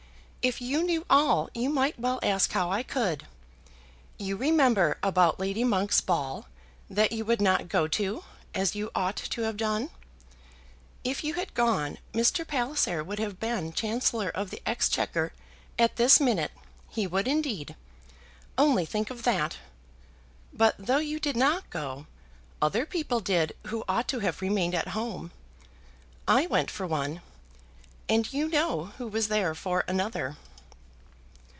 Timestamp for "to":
7.89-8.23, 9.17-9.41, 24.07-24.21